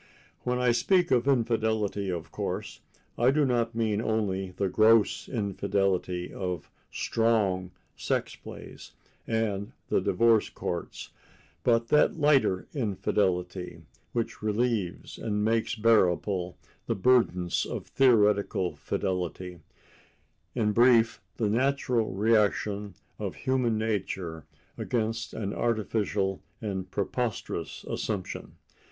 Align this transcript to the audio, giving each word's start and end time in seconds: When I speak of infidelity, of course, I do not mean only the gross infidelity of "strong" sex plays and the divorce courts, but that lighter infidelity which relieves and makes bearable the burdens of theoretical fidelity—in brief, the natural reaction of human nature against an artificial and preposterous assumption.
When 0.41 0.57
I 0.57 0.71
speak 0.71 1.11
of 1.11 1.27
infidelity, 1.27 2.09
of 2.09 2.31
course, 2.31 2.79
I 3.19 3.29
do 3.29 3.45
not 3.45 3.75
mean 3.75 4.01
only 4.01 4.49
the 4.49 4.67
gross 4.67 5.29
infidelity 5.29 6.33
of 6.33 6.71
"strong" 6.89 7.69
sex 7.95 8.35
plays 8.35 8.93
and 9.27 9.73
the 9.89 10.01
divorce 10.01 10.49
courts, 10.49 11.11
but 11.63 11.89
that 11.89 12.15
lighter 12.17 12.65
infidelity 12.73 13.83
which 14.11 14.41
relieves 14.41 15.19
and 15.19 15.45
makes 15.45 15.75
bearable 15.75 16.57
the 16.87 16.95
burdens 16.95 17.63
of 17.63 17.85
theoretical 17.85 18.75
fidelity—in 18.77 20.71
brief, 20.71 21.21
the 21.37 21.47
natural 21.47 22.11
reaction 22.13 22.95
of 23.19 23.35
human 23.35 23.77
nature 23.77 24.47
against 24.79 25.35
an 25.35 25.53
artificial 25.53 26.41
and 26.59 26.89
preposterous 26.89 27.83
assumption. 27.83 28.53